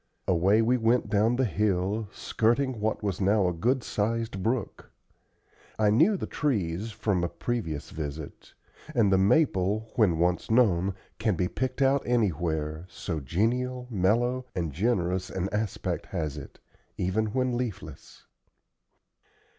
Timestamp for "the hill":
1.35-2.07